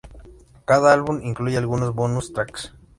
[0.65, 2.73] Cada álbum incluye algunos "bonus tracks".